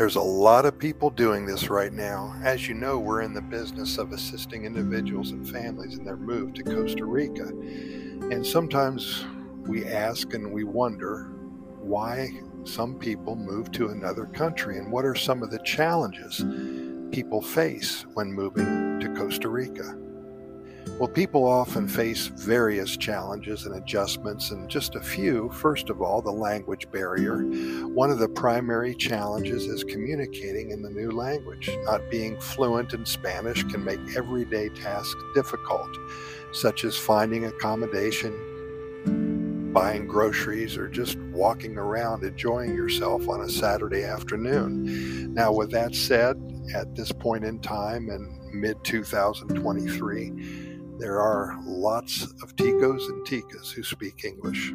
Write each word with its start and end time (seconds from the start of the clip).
There's 0.00 0.16
a 0.16 0.22
lot 0.22 0.64
of 0.64 0.78
people 0.78 1.10
doing 1.10 1.44
this 1.44 1.68
right 1.68 1.92
now. 1.92 2.34
As 2.42 2.66
you 2.66 2.72
know, 2.72 2.98
we're 2.98 3.20
in 3.20 3.34
the 3.34 3.42
business 3.42 3.98
of 3.98 4.12
assisting 4.12 4.64
individuals 4.64 5.32
and 5.32 5.46
families 5.46 5.98
in 5.98 6.04
their 6.04 6.16
move 6.16 6.54
to 6.54 6.62
Costa 6.62 7.04
Rica. 7.04 7.48
And 7.48 8.46
sometimes 8.46 9.26
we 9.66 9.84
ask 9.84 10.32
and 10.32 10.50
we 10.50 10.64
wonder 10.64 11.24
why 11.82 12.30
some 12.64 12.94
people 12.94 13.36
move 13.36 13.72
to 13.72 13.90
another 13.90 14.24
country 14.24 14.78
and 14.78 14.90
what 14.90 15.04
are 15.04 15.14
some 15.14 15.42
of 15.42 15.50
the 15.50 15.58
challenges 15.64 16.46
people 17.12 17.42
face 17.42 18.06
when 18.14 18.32
moving 18.32 19.00
to 19.00 19.14
Costa 19.14 19.50
Rica. 19.50 19.98
Well, 21.00 21.08
people 21.08 21.46
often 21.46 21.84
hmm. 21.84 21.94
face 21.94 22.26
various 22.26 22.96
challenges 22.96 23.64
and 23.64 23.76
adjustments, 23.76 24.50
and 24.50 24.68
just 24.68 24.96
a 24.96 25.00
few. 25.00 25.48
First 25.50 25.88
of 25.88 26.02
all, 26.02 26.20
the 26.20 26.30
language 26.30 26.90
barrier. 26.90 27.38
One 27.88 28.10
of 28.10 28.18
the 28.18 28.28
primary 28.28 28.94
challenges 28.94 29.66
is 29.66 29.82
communicating 29.82 30.72
in 30.72 30.82
the 30.82 30.90
new 30.90 31.10
language. 31.10 31.70
Not 31.84 32.10
being 32.10 32.38
fluent 32.38 32.92
in 32.92 33.06
Spanish 33.06 33.64
can 33.64 33.82
make 33.82 33.98
everyday 34.14 34.68
tasks 34.68 35.22
difficult, 35.34 35.88
such 36.52 36.84
as 36.84 36.96
finding 36.96 37.46
accommodation, 37.46 39.72
buying 39.72 40.06
groceries, 40.06 40.76
or 40.76 40.88
just 40.88 41.16
walking 41.32 41.78
around 41.78 42.24
enjoying 42.24 42.74
yourself 42.74 43.26
on 43.26 43.40
a 43.40 43.48
Saturday 43.48 44.04
afternoon. 44.04 45.32
Now, 45.32 45.50
with 45.50 45.70
that 45.70 45.94
said, 45.94 46.36
at 46.74 46.94
this 46.94 47.10
point 47.10 47.44
in 47.44 47.58
time 47.60 48.10
in 48.10 48.38
mid 48.52 48.84
2023, 48.84 50.68
there 51.00 51.18
are 51.18 51.58
lots 51.64 52.24
of 52.42 52.54
Ticos 52.56 53.08
and 53.08 53.26
Ticas 53.26 53.72
who 53.72 53.82
speak 53.82 54.22
English. 54.24 54.74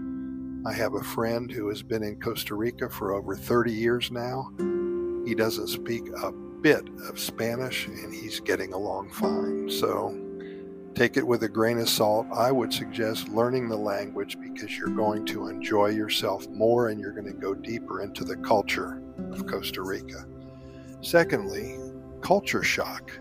I 0.66 0.74
have 0.74 0.96
a 0.96 1.04
friend 1.04 1.52
who 1.52 1.70
has 1.70 1.84
been 1.84 2.02
in 2.02 2.20
Costa 2.20 2.56
Rica 2.56 2.90
for 2.90 3.14
over 3.14 3.36
30 3.36 3.72
years 3.72 4.10
now. 4.10 4.52
He 5.28 5.36
doesn't 5.36 5.68
speak 5.68 6.04
a 6.24 6.32
bit 6.32 6.90
of 7.08 7.20
Spanish 7.20 7.86
and 7.86 8.12
he's 8.12 8.40
getting 8.40 8.74
along 8.74 9.12
fine. 9.12 9.70
So 9.70 10.20
take 10.96 11.16
it 11.16 11.28
with 11.28 11.44
a 11.44 11.50
grain 11.50 11.78
of 11.78 11.90
salt. 11.90 12.26
I 12.34 12.52
would 12.52 12.74
suggest 12.74 13.30
learning 13.30 13.70
the 13.70 13.78
language 13.78 14.40
because 14.40 14.76
you're 14.76 14.96
going 14.96 15.28
to 15.28 15.48
enjoy 15.48 15.90
yourself 15.90 16.48
more 16.50 16.90
and 16.90 17.00
you're 17.00 17.14
going 17.14 17.32
to 17.32 17.40
go 17.40 17.54
deeper 17.54 18.02
into 18.02 18.24
the 18.24 18.38
culture 18.38 19.00
of 19.32 19.46
Costa 19.46 19.84
Rica. 19.84 20.26
Secondly, 21.02 21.78
culture 22.22 22.64
shock. 22.64 23.12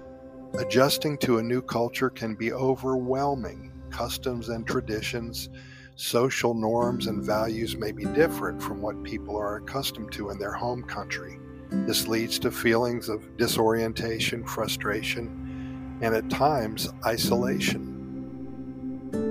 Adjusting 0.58 1.19
to 1.19 1.38
a 1.38 1.42
new 1.42 1.60
culture 1.60 2.08
can 2.08 2.36
be 2.36 2.52
overwhelming. 2.52 3.72
Customs 3.91 4.50
and 4.50 4.64
traditions, 4.64 5.48
social 5.96 6.55
norms, 6.55 7.08
and 7.08 7.24
values 7.24 7.77
may 7.77 7.91
be 7.91 8.05
different 8.05 8.62
from 8.62 8.80
what 8.80 9.02
people 9.02 9.36
are 9.36 9.56
accustomed 9.56 10.12
to 10.12 10.30
in 10.30 10.38
their 10.38 10.52
home 10.52 10.84
country. 10.84 11.41
This 11.70 12.06
leads 12.06 12.38
to 12.38 12.52
feelings 12.52 13.08
of 13.08 13.36
disorientation, 13.36 14.44
frustration, 14.44 15.98
and 16.00 16.14
at 16.14 16.30
times 16.30 16.89
isolation. 17.05 17.91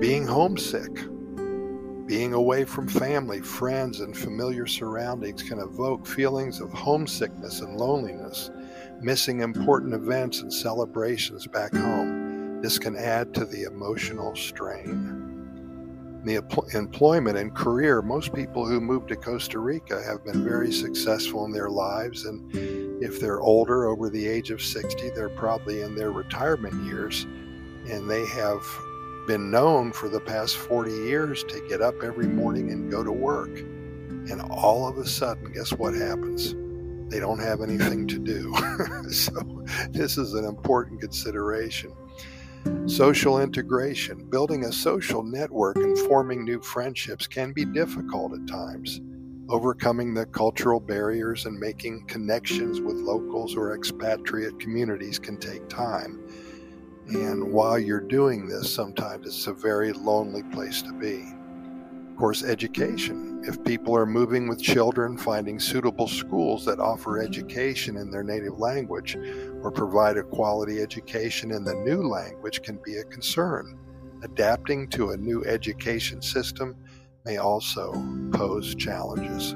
Being 0.02 0.28
homesick, 0.28 0.94
being 2.06 2.34
away 2.34 2.66
from 2.66 2.90
family, 2.90 3.40
friends, 3.40 4.02
and 4.02 4.16
familiar 4.16 4.68
surroundings 4.68 5.42
can 5.42 5.60
evoke 5.60 6.06
feelings 6.06 6.60
of 6.60 6.74
homesickness 6.74 7.62
and 7.62 7.78
loneliness 7.78 8.52
missing 9.02 9.42
important 9.42 9.94
events 9.94 10.42
and 10.42 10.52
celebrations 10.52 11.48
back 11.48 11.74
home. 11.74 12.62
This 12.62 12.80
can 12.80 12.96
add 12.96 13.34
to 13.34 13.46
the 13.46 13.64
emotional 13.64 14.36
strain. 14.36 16.22
The 16.24 16.42
employment 16.74 17.38
and 17.38 17.54
career, 17.54 18.02
most 18.02 18.34
people 18.34 18.66
who 18.66 18.80
move 18.80 19.08
to 19.08 19.18
Costa 19.18 19.60
Rica 19.60 20.02
have 20.02 20.24
been 20.24 20.46
very 20.46 20.72
successful 20.72 21.44
in 21.44 21.52
their 21.52 21.70
lives. 21.70 22.24
And 22.24 22.50
if 23.04 23.20
they're 23.20 23.42
older, 23.42 23.88
over 23.88 24.10
the 24.10 24.26
age 24.26 24.50
of 24.50 24.62
60, 24.62 25.10
they're 25.10 25.28
probably 25.28 25.82
in 25.82 25.96
their 25.96 26.12
retirement 26.12 26.86
years. 26.86 27.24
And 27.90 28.10
they 28.10 28.26
have 28.28 28.66
been 29.28 29.52
known 29.52 29.92
for 29.92 30.08
the 30.08 30.22
past 30.22 30.56
40 30.56 30.92
years 30.92 31.44
to 31.44 31.60
get 31.68 31.82
up 31.82 32.02
every 32.02 32.28
morning 32.28 32.72
and 32.72 32.90
go 32.90 33.04
to 33.04 33.12
work. 33.12 33.58
And 33.58 34.42
all 34.50 34.88
of 34.88 34.98
a 34.98 35.06
sudden, 35.06 35.52
guess 35.52 35.74
what 35.74 35.94
happens? 35.94 36.56
They 37.10 37.20
don't 37.20 37.40
have 37.40 37.62
anything 37.62 38.08
to 38.08 38.20
do. 38.20 38.54
so, 39.12 39.66
this 39.90 40.18
is 40.18 40.34
an 40.34 40.46
important 40.46 41.02
consideration. 41.02 41.92
Social 42.86 43.42
integration, 43.42 44.26
building 44.30 44.66
a 44.66 44.72
social 44.72 45.24
network 45.24 45.76
and 45.76 45.98
forming 45.98 46.44
new 46.44 46.62
friendships 46.62 47.28
can 47.28 47.52
be 47.52 47.66
difficult 47.66 48.34
at 48.34 48.48
times. 48.48 49.02
Overcoming 49.50 50.14
the 50.14 50.26
cultural 50.28 50.80
barriers 50.80 51.46
and 51.46 51.60
making 51.60 52.06
connections 52.08 52.80
with 52.80 52.96
locals 52.96 53.56
or 53.56 53.76
expatriate 53.76 54.60
communities 54.60 55.20
can 55.20 55.38
take 55.38 55.68
time. 55.68 56.22
And 57.08 57.52
while 57.52 57.78
you're 57.78 58.00
doing 58.00 58.48
this, 58.48 58.74
sometimes 58.74 59.28
it's 59.28 59.48
a 59.48 59.54
very 59.54 59.92
lonely 59.92 60.44
place 60.44 60.82
to 60.84 60.94
be. 60.94 61.26
Of 62.14 62.20
course, 62.20 62.44
education. 62.44 63.42
If 63.44 63.64
people 63.64 63.98
are 63.98 64.06
moving 64.06 64.48
with 64.48 64.62
children, 64.62 65.18
finding 65.18 65.60
suitable 65.60 66.08
schools 66.08 66.64
that 66.66 66.80
offer 66.80 67.20
education 67.20 67.98
in 67.98 68.12
their 68.12 68.24
native 68.24 68.60
language 68.60 69.18
or 69.64 69.72
provide 69.72 70.18
a 70.18 70.24
quality 70.24 70.80
education 70.80 71.50
in 71.50 71.64
the 71.64 71.74
new 71.74 72.04
language 72.04 72.62
can 72.62 72.80
be 72.86 72.98
a 72.98 73.04
concern. 73.04 73.80
Adapting 74.22 74.90
to 74.90 75.10
a 75.10 75.18
new 75.18 75.44
education 75.46 76.22
system 76.22 76.76
may 77.26 77.38
also 77.38 77.92
pose 78.32 78.76
challenges. 78.76 79.56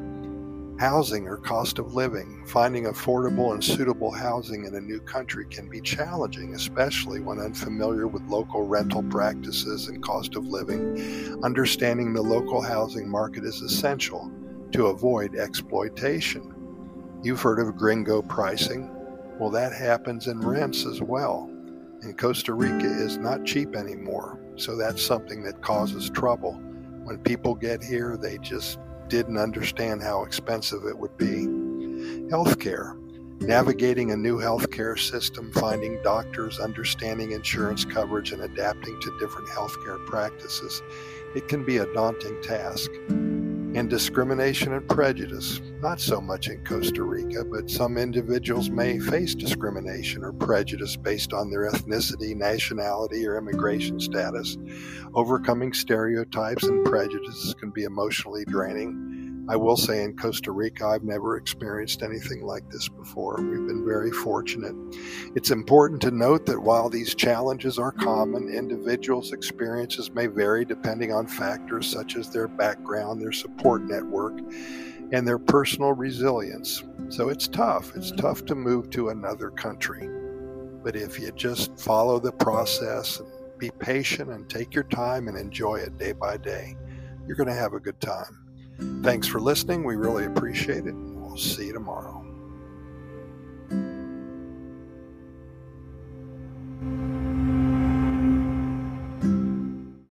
Housing 0.79 1.27
or 1.27 1.37
cost 1.37 1.79
of 1.79 1.95
living. 1.95 2.45
Finding 2.45 2.83
affordable 2.83 3.51
and 3.51 3.63
suitable 3.63 4.11
housing 4.11 4.65
in 4.65 4.75
a 4.75 4.79
new 4.79 4.99
country 4.99 5.47
can 5.49 5.67
be 5.67 5.81
challenging, 5.81 6.53
especially 6.53 7.19
when 7.19 7.39
unfamiliar 7.39 8.07
with 8.07 8.21
local 8.27 8.61
rental 8.67 9.01
practices 9.01 9.87
and 9.87 10.03
cost 10.03 10.35
of 10.35 10.45
living. 10.45 11.39
Understanding 11.43 12.13
the 12.13 12.21
local 12.21 12.61
housing 12.61 13.09
market 13.09 13.43
is 13.43 13.61
essential 13.61 14.31
to 14.71 14.87
avoid 14.87 15.35
exploitation. 15.35 16.53
You've 17.23 17.41
heard 17.41 17.59
of 17.59 17.75
gringo 17.75 18.21
pricing. 18.21 18.91
Well, 19.39 19.49
that 19.49 19.73
happens 19.73 20.27
in 20.27 20.39
rents 20.41 20.85
as 20.85 21.01
well. 21.01 21.49
And 22.03 22.15
Costa 22.15 22.53
Rica 22.53 22.85
is 22.85 23.17
not 23.17 23.45
cheap 23.45 23.75
anymore, 23.75 24.39
so 24.55 24.75
that's 24.77 25.03
something 25.03 25.41
that 25.41 25.63
causes 25.63 26.11
trouble. 26.11 26.53
When 27.03 27.17
people 27.17 27.55
get 27.55 27.83
here, 27.83 28.15
they 28.15 28.37
just 28.37 28.77
didn't 29.09 29.37
understand 29.37 30.01
how 30.01 30.23
expensive 30.23 30.85
it 30.85 30.97
would 30.97 31.17
be. 31.17 31.45
Healthcare. 32.29 32.95
Navigating 33.39 34.11
a 34.11 34.17
new 34.17 34.37
healthcare 34.39 34.97
system, 34.99 35.51
finding 35.53 36.01
doctors, 36.01 36.59
understanding 36.59 37.31
insurance 37.31 37.85
coverage, 37.85 38.31
and 38.31 38.41
adapting 38.41 38.99
to 38.99 39.19
different 39.19 39.47
healthcare 39.47 40.03
practices. 40.07 40.81
It 41.35 41.47
can 41.47 41.63
be 41.63 41.77
a 41.77 41.93
daunting 41.93 42.41
task. 42.41 42.89
And 43.75 43.89
discrimination 43.89 44.73
and 44.73 44.87
prejudice. 44.89 45.61
Not 45.81 45.99
so 45.99 46.19
much 46.19 46.47
in 46.47 46.63
Costa 46.63 47.03
Rica, 47.03 47.45
but 47.45 47.69
some 47.69 47.97
individuals 47.97 48.69
may 48.69 48.97
face 48.97 49.35
discrimination 49.35 50.23
or 50.23 50.33
prejudice 50.33 50.95
based 50.95 51.31
on 51.31 51.51
their 51.51 51.69
ethnicity, 51.69 52.35
nationality, 52.35 53.27
or 53.27 53.37
immigration 53.37 53.99
status. 53.99 54.57
Overcoming 55.13 55.73
stereotypes 55.73 56.63
and 56.63 56.85
prejudices 56.85 57.53
can 57.53 57.69
be 57.69 57.83
emotionally 57.83 58.45
draining 58.45 59.06
I 59.49 59.55
will 59.55 59.77
say 59.77 60.03
in 60.03 60.17
Costa 60.17 60.51
Rica, 60.51 60.85
I've 60.85 61.03
never 61.03 61.37
experienced 61.37 62.03
anything 62.03 62.45
like 62.45 62.69
this 62.69 62.89
before. 62.89 63.37
We've 63.37 63.65
been 63.65 63.85
very 63.85 64.11
fortunate. 64.11 64.75
It's 65.35 65.51
important 65.51 66.01
to 66.01 66.11
note 66.11 66.45
that 66.47 66.59
while 66.59 66.89
these 66.89 67.15
challenges 67.15 67.79
are 67.79 67.93
common, 67.93 68.49
individuals' 68.49 69.31
experiences 69.31 70.11
may 70.11 70.27
vary 70.27 70.65
depending 70.65 71.13
on 71.13 71.27
factors 71.27 71.87
such 71.87 72.17
as 72.17 72.29
their 72.29 72.49
background, 72.49 73.21
their 73.21 73.31
support 73.31 73.83
network, 73.83 74.37
and 75.13 75.25
their 75.25 75.39
personal 75.39 75.93
resilience. 75.93 76.83
So 77.07 77.29
it's 77.29 77.47
tough. 77.47 77.95
It's 77.95 78.11
tough 78.11 78.43
to 78.45 78.55
move 78.55 78.89
to 78.91 79.09
another 79.09 79.49
country. 79.51 80.09
But 80.83 80.97
if 80.97 81.19
you 81.19 81.31
just 81.31 81.79
follow 81.79 82.19
the 82.19 82.33
process 82.33 83.21
and 83.21 83.29
be 83.57 83.71
patient 83.79 84.29
and 84.29 84.49
take 84.49 84.73
your 84.73 84.83
time 84.83 85.29
and 85.29 85.37
enjoy 85.37 85.75
it 85.75 85.97
day 85.97 86.11
by 86.11 86.35
day, 86.35 86.75
you're 87.25 87.37
going 87.37 87.47
to 87.47 87.55
have 87.55 87.73
a 87.73 87.79
good 87.79 87.99
time. 88.01 88.46
Thanks 89.01 89.27
for 89.27 89.39
listening. 89.39 89.83
We 89.83 89.95
really 89.95 90.25
appreciate 90.25 90.85
it. 90.85 90.93
We'll 90.93 91.37
see 91.37 91.67
you 91.67 91.73
tomorrow. 91.73 92.23